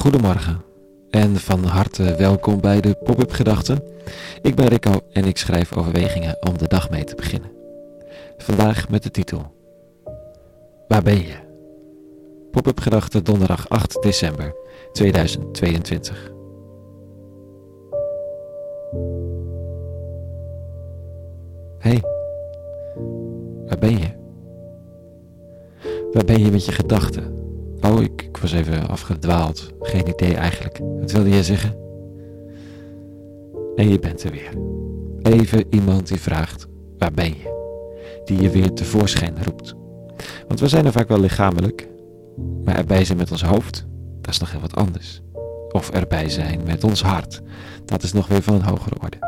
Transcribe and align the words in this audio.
Goedemorgen 0.00 0.62
en 1.10 1.36
van 1.36 1.64
harte 1.64 2.14
welkom 2.14 2.60
bij 2.60 2.80
de 2.80 2.94
Pop-up 2.94 3.30
Gedachten. 3.32 3.82
Ik 4.42 4.54
ben 4.54 4.66
Rico 4.66 5.00
en 5.12 5.24
ik 5.24 5.36
schrijf 5.36 5.76
overwegingen 5.76 6.36
om 6.48 6.58
de 6.58 6.68
dag 6.68 6.90
mee 6.90 7.04
te 7.04 7.14
beginnen. 7.14 7.50
Vandaag 8.36 8.88
met 8.88 9.02
de 9.02 9.10
titel 9.10 9.54
Waar 10.88 11.02
ben 11.02 11.16
je? 11.16 11.34
Pop-up 12.50 12.80
Gedachten 12.80 13.24
donderdag 13.24 13.68
8 13.68 14.02
december 14.02 14.54
2022. 14.92 16.32
Hey, 21.78 22.00
waar 23.66 23.78
ben 23.78 23.98
je? 23.98 24.08
Waar 26.12 26.24
ben 26.24 26.44
je 26.44 26.50
met 26.50 26.64
je 26.64 26.72
gedachten? 26.72 27.39
Ik, 28.00 28.22
ik, 28.22 28.36
was 28.36 28.52
even 28.52 28.88
afgedwaald. 28.88 29.72
Geen 29.80 30.08
idee 30.08 30.34
eigenlijk. 30.34 30.78
Wat 31.00 31.12
wilde 31.12 31.30
je 31.30 31.44
zeggen? 31.44 31.76
En 33.76 33.88
je 33.88 33.98
bent 33.98 34.22
er 34.22 34.30
weer. 34.30 34.52
Even 35.22 35.64
iemand 35.70 36.08
die 36.08 36.20
vraagt: 36.20 36.66
waar 36.98 37.12
ben 37.12 37.28
je? 37.28 37.58
Die 38.24 38.42
je 38.42 38.50
weer 38.50 38.72
tevoorschijn 38.72 39.44
roept. 39.44 39.74
Want 40.48 40.60
we 40.60 40.68
zijn 40.68 40.86
er 40.86 40.92
vaak 40.92 41.08
wel 41.08 41.20
lichamelijk, 41.20 41.88
maar 42.64 42.76
erbij 42.76 43.04
zijn 43.04 43.18
met 43.18 43.30
ons 43.30 43.42
hoofd, 43.42 43.86
dat 44.20 44.30
is 44.30 44.38
nog 44.40 44.50
heel 44.50 44.60
wat 44.60 44.76
anders. 44.76 45.20
Of 45.72 45.90
erbij 45.90 46.28
zijn 46.28 46.60
met 46.64 46.84
ons 46.84 47.02
hart, 47.02 47.42
dat 47.84 48.02
is 48.02 48.12
nog 48.12 48.26
weer 48.26 48.42
van 48.42 48.54
een 48.54 48.62
hogere 48.62 48.94
orde. 49.02 49.18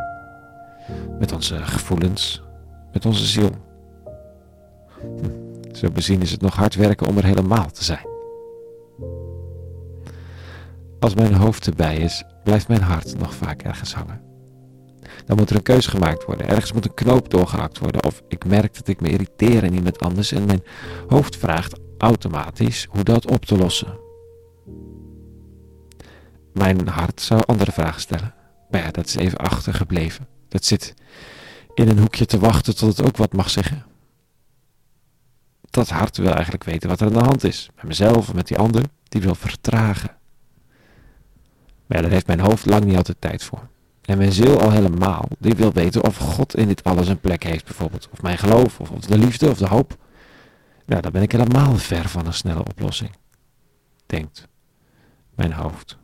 Met 1.18 1.32
onze 1.32 1.56
gevoelens, 1.56 2.42
met 2.92 3.06
onze 3.06 3.26
ziel. 3.26 3.50
Hm. 5.00 5.74
Zo 5.74 5.90
bezien 5.90 6.22
is 6.22 6.30
het 6.30 6.40
nog 6.40 6.54
hard 6.54 6.74
werken 6.74 7.06
om 7.06 7.16
er 7.16 7.24
helemaal 7.24 7.70
te 7.70 7.84
zijn. 7.84 8.11
Als 11.02 11.14
mijn 11.14 11.34
hoofd 11.34 11.66
erbij 11.66 11.96
is, 11.96 12.24
blijft 12.44 12.68
mijn 12.68 12.82
hart 12.82 13.18
nog 13.18 13.34
vaak 13.34 13.62
ergens 13.62 13.94
hangen. 13.94 14.20
Dan 15.26 15.36
moet 15.36 15.50
er 15.50 15.56
een 15.56 15.62
keus 15.62 15.86
gemaakt 15.86 16.24
worden. 16.24 16.48
Ergens 16.48 16.72
moet 16.72 16.84
een 16.84 16.94
knoop 16.94 17.30
doorgehakt 17.30 17.78
worden. 17.78 18.04
Of 18.04 18.22
ik 18.28 18.44
merk 18.44 18.74
dat 18.74 18.88
ik 18.88 19.00
me 19.00 19.08
irriteer 19.08 19.62
aan 19.64 19.72
iemand 19.72 20.00
anders 20.00 20.32
en 20.32 20.44
mijn 20.44 20.62
hoofd 21.08 21.36
vraagt 21.36 21.78
automatisch 21.98 22.86
hoe 22.90 23.02
dat 23.02 23.30
op 23.30 23.44
te 23.44 23.56
lossen. 23.56 23.98
Mijn 26.52 26.88
hart 26.88 27.20
zou 27.20 27.42
andere 27.46 27.72
vragen 27.72 28.00
stellen. 28.00 28.34
Maar 28.70 28.80
ja, 28.80 28.90
dat 28.90 29.06
is 29.06 29.14
even 29.14 29.38
achtergebleven. 29.38 30.26
Dat 30.48 30.64
zit 30.64 30.94
in 31.74 31.88
een 31.88 31.98
hoekje 31.98 32.26
te 32.26 32.38
wachten 32.38 32.76
tot 32.76 32.96
het 32.96 33.06
ook 33.06 33.16
wat 33.16 33.32
mag 33.32 33.50
zeggen. 33.50 33.84
Dat 35.70 35.88
hart 35.88 36.16
wil 36.16 36.32
eigenlijk 36.32 36.64
weten 36.64 36.88
wat 36.88 37.00
er 37.00 37.06
aan 37.06 37.12
de 37.12 37.18
hand 37.18 37.44
is. 37.44 37.70
Met 37.76 37.84
mezelf 37.84 38.16
of 38.16 38.34
met 38.34 38.46
die 38.46 38.58
ander. 38.58 38.82
Die 39.08 39.20
wil 39.20 39.34
vertragen. 39.34 40.20
Ja, 41.92 42.00
daar 42.00 42.10
heeft 42.10 42.26
mijn 42.26 42.40
hoofd 42.40 42.66
lang 42.66 42.84
niet 42.84 42.96
altijd 42.96 43.20
tijd 43.20 43.44
voor. 43.44 43.68
En 44.02 44.18
mijn 44.18 44.32
ziel 44.32 44.60
al 44.60 44.70
helemaal. 44.70 45.28
Die 45.38 45.54
wil 45.54 45.72
weten 45.72 46.04
of 46.04 46.16
God 46.16 46.56
in 46.56 46.68
dit 46.68 46.84
alles 46.84 47.08
een 47.08 47.20
plek 47.20 47.42
heeft 47.42 47.64
bijvoorbeeld. 47.64 48.08
Of 48.12 48.22
mijn 48.22 48.38
geloof, 48.38 48.80
of, 48.80 48.88
de 48.88 49.18
liefde, 49.18 49.50
of 49.50 49.58
de 49.58 49.66
hoop. 49.66 49.96
Nou, 50.86 51.02
dan 51.02 51.12
ben 51.12 51.22
ik 51.22 51.32
helemaal 51.32 51.76
ver 51.76 52.08
van 52.08 52.26
een 52.26 52.34
snelle 52.34 52.64
oplossing. 52.64 53.10
Denkt 54.06 54.48
mijn 55.34 55.52
hoofd. 55.52 55.96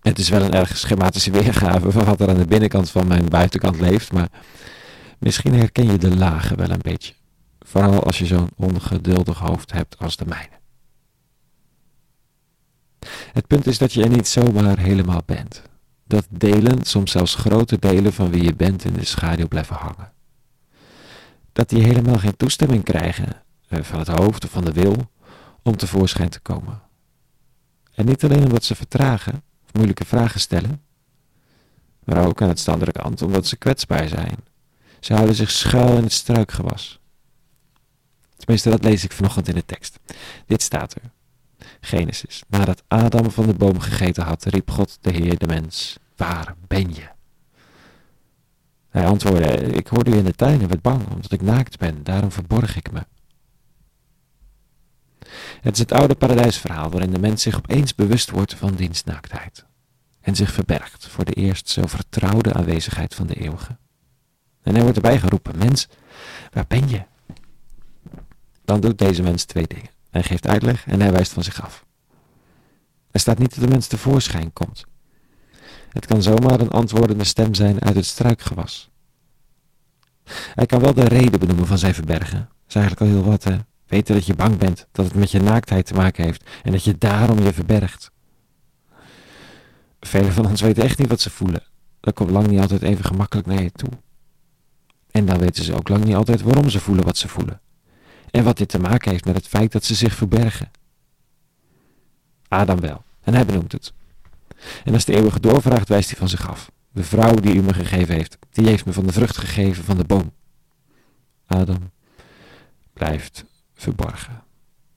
Het 0.00 0.18
is 0.18 0.28
wel 0.28 0.42
een 0.42 0.54
erg 0.54 0.76
schematische 0.76 1.30
weergave 1.30 1.90
van 1.90 2.04
wat 2.04 2.20
er 2.20 2.28
aan 2.28 2.38
de 2.38 2.46
binnenkant 2.46 2.90
van 2.90 3.06
mijn 3.06 3.28
buitenkant 3.28 3.80
leeft, 3.80 4.12
maar 4.12 4.28
misschien 5.18 5.54
herken 5.54 5.90
je 5.92 5.98
de 5.98 6.16
lagen 6.16 6.56
wel 6.56 6.70
een 6.70 6.82
beetje. 6.82 7.14
Vooral 7.58 8.02
als 8.02 8.18
je 8.18 8.26
zo'n 8.26 8.50
ongeduldig 8.56 9.38
hoofd 9.38 9.72
hebt 9.72 9.98
als 9.98 10.16
de 10.16 10.26
mijne. 10.26 10.59
Het 13.32 13.46
punt 13.46 13.66
is 13.66 13.78
dat 13.78 13.92
je 13.92 14.02
er 14.02 14.08
niet 14.08 14.28
zomaar 14.28 14.78
helemaal 14.78 15.22
bent. 15.26 15.62
Dat 16.04 16.26
delen, 16.30 16.84
soms 16.84 17.10
zelfs 17.10 17.34
grote 17.34 17.78
delen 17.78 18.12
van 18.12 18.30
wie 18.30 18.42
je 18.42 18.54
bent, 18.54 18.84
in 18.84 18.92
de 18.92 19.04
schaduw 19.04 19.48
blijven 19.48 19.76
hangen. 19.76 20.12
Dat 21.52 21.68
die 21.68 21.82
helemaal 21.82 22.18
geen 22.18 22.36
toestemming 22.36 22.84
krijgen 22.84 23.42
eh, 23.68 23.82
van 23.82 23.98
het 23.98 24.08
hoofd 24.08 24.44
of 24.44 24.50
van 24.50 24.64
de 24.64 24.72
wil 24.72 25.10
om 25.62 25.76
tevoorschijn 25.76 26.28
te 26.28 26.40
komen. 26.40 26.82
En 27.94 28.06
niet 28.06 28.24
alleen 28.24 28.44
omdat 28.44 28.64
ze 28.64 28.74
vertragen 28.74 29.42
of 29.64 29.72
moeilijke 29.72 30.04
vragen 30.04 30.40
stellen, 30.40 30.82
maar 32.04 32.26
ook 32.26 32.42
aan 32.42 32.48
het 32.48 32.68
andere 32.68 32.92
kant 32.92 33.22
omdat 33.22 33.46
ze 33.46 33.56
kwetsbaar 33.56 34.08
zijn. 34.08 34.36
Ze 35.00 35.14
houden 35.14 35.34
zich 35.34 35.50
schuil 35.50 35.96
in 35.96 36.02
het 36.02 36.12
struikgewas. 36.12 37.00
Tenminste, 38.36 38.70
dat 38.70 38.84
lees 38.84 39.04
ik 39.04 39.12
vanochtend 39.12 39.48
in 39.48 39.54
de 39.54 39.64
tekst. 39.64 39.98
Dit 40.46 40.62
staat 40.62 40.94
er. 40.94 41.10
Genesis. 41.80 42.42
Nadat 42.48 42.82
Adam 42.88 43.30
van 43.30 43.46
de 43.46 43.54
boom 43.54 43.80
gegeten 43.80 44.24
had, 44.24 44.44
riep 44.44 44.70
God 44.70 44.98
de 45.00 45.10
Heer 45.10 45.38
de 45.38 45.46
mens: 45.46 45.98
Waar 46.16 46.54
ben 46.66 46.94
je? 46.94 47.08
Hij 48.88 49.06
antwoordde: 49.06 49.56
Ik 49.56 49.86
hoorde 49.86 50.10
u 50.10 50.14
in 50.14 50.24
de 50.24 50.34
tuin 50.34 50.60
en 50.60 50.68
werd 50.68 50.82
bang, 50.82 51.08
omdat 51.08 51.32
ik 51.32 51.42
naakt 51.42 51.78
ben, 51.78 52.02
daarom 52.02 52.32
verborg 52.32 52.76
ik 52.76 52.92
me. 52.92 53.00
Het 55.60 55.74
is 55.74 55.78
het 55.78 55.92
oude 55.92 56.14
paradijsverhaal 56.14 56.90
waarin 56.90 57.10
de 57.10 57.18
mens 57.18 57.42
zich 57.42 57.56
opeens 57.56 57.94
bewust 57.94 58.30
wordt 58.30 58.54
van 58.54 58.74
diens 58.74 59.04
naaktheid 59.04 59.66
en 60.20 60.36
zich 60.36 60.52
verbergt 60.52 61.06
voor 61.06 61.24
de 61.24 61.32
eerst 61.32 61.68
zo 61.68 61.86
vertrouwde 61.86 62.52
aanwezigheid 62.52 63.14
van 63.14 63.26
de 63.26 63.34
eeuwige. 63.34 63.76
En 64.62 64.72
hij 64.72 64.82
wordt 64.82 64.96
erbij 64.96 65.18
geroepen: 65.18 65.58
Mens, 65.58 65.88
waar 66.52 66.64
ben 66.68 66.88
je? 66.88 67.02
Dan 68.64 68.80
doet 68.80 68.98
deze 68.98 69.22
mens 69.22 69.44
twee 69.44 69.66
dingen. 69.66 69.90
Hij 70.10 70.22
geeft 70.22 70.46
uitleg 70.46 70.86
en 70.86 71.00
hij 71.00 71.12
wijst 71.12 71.32
van 71.32 71.42
zich 71.42 71.62
af. 71.62 71.84
Er 73.10 73.20
staat 73.20 73.38
niet 73.38 73.54
dat 73.54 73.64
de 73.64 73.70
mens 73.70 73.86
tevoorschijn 73.86 74.52
komt. 74.52 74.84
Het 75.88 76.06
kan 76.06 76.22
zomaar 76.22 76.60
een 76.60 76.70
antwoordende 76.70 77.24
stem 77.24 77.54
zijn 77.54 77.82
uit 77.82 77.94
het 77.94 78.06
struikgewas. 78.06 78.90
Hij 80.54 80.66
kan 80.66 80.80
wel 80.80 80.94
de 80.94 81.04
reden 81.04 81.40
benoemen 81.40 81.66
van 81.66 81.78
zijn 81.78 81.94
verbergen. 81.94 82.38
Dat 82.38 82.68
is 82.68 82.74
eigenlijk 82.74 83.04
al 83.06 83.16
heel 83.16 83.30
wat, 83.30 83.44
hè? 83.44 83.58
Weten 83.86 84.14
dat 84.14 84.26
je 84.26 84.34
bang 84.34 84.58
bent, 84.58 84.86
dat 84.92 85.04
het 85.04 85.14
met 85.14 85.30
je 85.30 85.40
naaktheid 85.40 85.86
te 85.86 85.94
maken 85.94 86.24
heeft 86.24 86.44
en 86.62 86.72
dat 86.72 86.84
je 86.84 86.98
daarom 86.98 87.38
je 87.38 87.52
verbergt. 87.52 88.10
Velen 90.00 90.32
van 90.32 90.46
ons 90.46 90.60
weten 90.60 90.82
echt 90.82 90.98
niet 90.98 91.08
wat 91.08 91.20
ze 91.20 91.30
voelen. 91.30 91.62
Dat 92.00 92.14
komt 92.14 92.30
lang 92.30 92.46
niet 92.46 92.60
altijd 92.60 92.82
even 92.82 93.04
gemakkelijk 93.04 93.46
naar 93.46 93.62
je 93.62 93.72
toe. 93.72 93.90
En 95.10 95.26
dan 95.26 95.38
weten 95.38 95.64
ze 95.64 95.74
ook 95.74 95.88
lang 95.88 96.04
niet 96.04 96.14
altijd 96.14 96.42
waarom 96.42 96.68
ze 96.68 96.80
voelen 96.80 97.04
wat 97.04 97.16
ze 97.16 97.28
voelen 97.28 97.60
en 98.30 98.44
wat 98.44 98.56
dit 98.56 98.68
te 98.68 98.78
maken 98.78 99.10
heeft 99.10 99.24
met 99.24 99.34
het 99.34 99.48
feit 99.48 99.72
dat 99.72 99.84
ze 99.84 99.94
zich 99.94 100.14
verbergen. 100.14 100.70
Adam 102.48 102.80
wel, 102.80 103.04
en 103.20 103.34
hij 103.34 103.46
benoemt 103.46 103.72
het. 103.72 103.92
En 104.84 104.94
als 104.94 105.04
de 105.04 105.14
eeuwige 105.14 105.40
doorvraagt, 105.40 105.88
wijst 105.88 106.08
hij 106.08 106.18
van 106.18 106.28
zich 106.28 106.48
af. 106.48 106.70
De 106.92 107.04
vrouw 107.04 107.34
die 107.34 107.54
u 107.54 107.62
me 107.62 107.74
gegeven 107.74 108.14
heeft, 108.14 108.38
die 108.50 108.66
heeft 108.66 108.84
me 108.84 108.92
van 108.92 109.06
de 109.06 109.12
vrucht 109.12 109.36
gegeven 109.36 109.84
van 109.84 109.96
de 109.96 110.04
boom. 110.04 110.32
Adam 111.46 111.90
blijft 112.92 113.44
verborgen. 113.74 114.44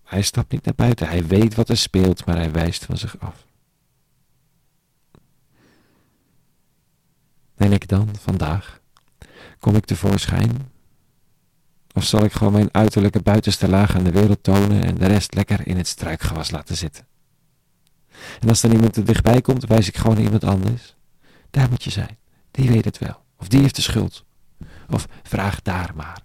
Hij 0.04 0.22
stapt 0.22 0.52
niet 0.52 0.66
naar 0.66 0.76
buiten, 0.76 1.08
hij 1.08 1.26
weet 1.26 1.56
wat 1.56 1.70
er 1.70 1.78
speelt, 1.78 2.26
maar 2.26 2.36
hij 2.36 2.52
wijst 2.52 2.86
van 2.86 2.98
zich 2.98 3.20
af. 3.20 3.46
En 7.56 7.72
ik 7.72 7.88
dan, 7.88 8.10
vandaag, 8.20 8.80
kom 9.60 9.76
ik 9.76 9.86
tevoorschijn 9.86 10.72
of 11.94 12.04
zal 12.04 12.24
ik 12.24 12.32
gewoon 12.34 12.54
mijn 12.54 12.70
uiterlijke 12.72 13.22
buitenste 13.22 13.70
laag 13.70 13.96
aan 13.96 14.04
de 14.04 14.12
wereld 14.12 14.44
tonen 14.44 14.84
en 14.84 14.96
de 14.96 15.06
rest 15.06 15.34
lekker 15.34 15.68
in 15.68 15.78
het 15.78 15.88
struikgewas 15.88 16.52
laten 16.52 16.78
zitten? 16.78 17.08
En 18.40 18.50
als 18.50 18.64
er 18.64 18.72
iemand 18.72 18.96
er 18.96 19.06
dichtbij 19.06 19.42
komt, 19.42 19.66
wijs 19.66 19.88
ik 19.88 19.98
gewoon 19.98 20.16
naar 20.16 20.24
iemand 20.24 20.44
anders. 20.44 20.96
Daar 21.50 21.70
moet 21.70 21.84
je 21.84 21.90
zijn. 21.90 22.18
Die 22.52 22.70
weet 22.70 22.86
het 22.86 22.98
wel. 22.98 23.24
Of 23.38 23.48
die 23.48 23.62
heeft 23.62 23.76
de 23.76 23.82
schuld. 23.82 24.26
Of 24.90 25.08
vraag 25.24 25.62
daar 25.62 25.92
maar. 25.96 26.22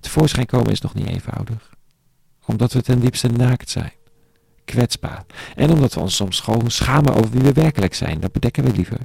Tevoorschijn 0.00 0.46
komen 0.46 0.72
is 0.72 0.80
nog 0.80 0.94
niet 0.94 1.06
eenvoudig. 1.06 1.74
Omdat 2.44 2.72
we 2.72 2.82
ten 2.82 3.00
diepste 3.00 3.28
naakt 3.28 3.70
zijn. 3.70 3.92
Kwetsbaar. 4.64 5.24
En 5.54 5.70
omdat 5.70 5.94
we 5.94 6.00
ons 6.00 6.16
soms 6.16 6.40
gewoon 6.40 6.70
schamen 6.70 7.14
over 7.14 7.30
wie 7.30 7.42
we 7.42 7.52
werkelijk 7.52 7.94
zijn. 7.94 8.20
Dat 8.20 8.32
bedekken 8.32 8.64
we 8.64 8.72
liever 8.72 8.98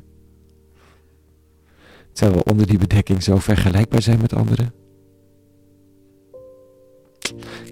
terwijl 2.13 2.37
we 2.37 2.51
onder 2.51 2.67
die 2.67 2.77
bedekking 2.77 3.23
zo 3.23 3.37
vergelijkbaar 3.37 4.01
zijn 4.01 4.21
met 4.21 4.33
anderen? 4.33 4.73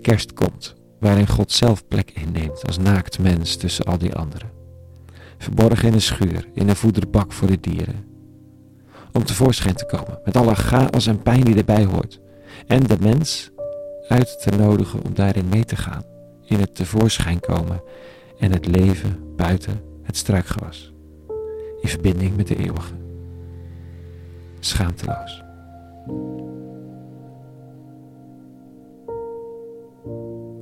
Kerst 0.02 0.34
komt, 0.34 0.76
waarin 1.00 1.28
God 1.28 1.52
zelf 1.52 1.88
plek 1.88 2.12
inneemt 2.12 2.66
als 2.66 2.78
naakt 2.78 3.20
mens 3.20 3.56
tussen 3.56 3.86
al 3.86 3.98
die 3.98 4.16
anderen. 4.16 4.50
Verborgen 5.38 5.88
in 5.88 5.94
een 5.94 6.02
schuur, 6.02 6.48
in 6.54 6.70
een 6.70 6.76
voederbak 6.76 7.32
voor 7.32 7.48
de 7.48 7.60
dieren. 7.60 8.06
Om 9.12 9.24
tevoorschijn 9.24 9.76
te 9.76 9.86
komen, 9.86 10.20
met 10.26 10.38
alle 10.38 10.56
chaos 10.56 11.08
en 11.08 11.22
pijn 11.22 11.44
die 11.44 11.56
erbij 11.56 11.86
hoort. 11.86 12.20
En 12.68 12.84
de 12.84 12.98
mens 13.00 13.52
uit 14.08 14.42
te 14.42 14.56
nodigen 14.56 15.04
om 15.04 15.14
daarin 15.14 15.50
mee 15.50 15.66
te 15.66 15.76
gaan. 15.76 16.04
In 16.46 16.60
het 16.60 16.76
tevoorschijn 16.76 17.40
komen 17.40 17.84
en 18.40 18.52
het 18.52 18.66
leven 18.66 19.36
buiten 19.36 19.82
het 20.04 20.18
struikgewas. 20.18 20.94
In 21.82 21.90
verbinding 21.90 22.36
met 22.36 22.48
de 22.48 22.56
eeuwige 22.56 23.00
schaamteloos. 24.66 25.44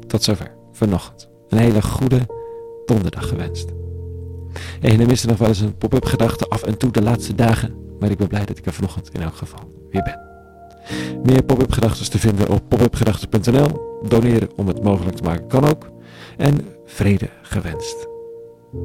Tot 0.08 0.24
zover 0.24 0.52
vanochtend 0.72 1.30
een 1.48 1.58
hele 1.58 1.82
goede 1.82 2.20
donderdag 2.86 3.28
gewenst. 3.28 3.70
En 4.82 5.00
er 5.00 5.08
miste 5.08 5.28
nog 5.28 5.38
wel 5.38 5.48
eens 5.48 5.60
een 5.60 5.78
pop-up 5.78 6.06
gedachte 6.06 6.46
af 6.48 6.64
en 6.64 6.78
toe 6.78 6.92
de 6.92 7.02
laatste 7.02 7.36
dagen, 7.36 7.76
maar 8.00 8.12
ik 8.12 8.18
ben 8.18 8.28
blij 8.28 8.46
dat 8.46 8.58
ik 8.58 8.66
er 8.66 8.74
vanochtend 8.74 9.10
in 9.10 9.22
elk 9.22 9.36
geval 9.36 9.88
weer 9.90 10.04
ben. 10.04 10.28
Meer 11.24 11.44
pop-up 11.44 11.72
gedachten 11.72 12.10
te 12.10 12.20
vinden 12.20 12.50
op 12.50 12.62
popupgedachten.nl. 12.68 13.88
Doneren 14.08 14.50
om 14.56 14.68
het 14.68 14.84
mogelijk 14.84 15.16
te 15.16 15.24
maken 15.24 15.48
kan 15.48 15.70
ook. 15.70 15.92
En 16.38 16.68
vrede 16.86 17.30
gewenst. 17.42 18.08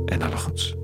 En 0.06 0.22
alle 0.22 0.36
goeds. 0.36 0.83